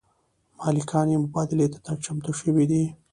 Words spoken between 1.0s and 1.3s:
یې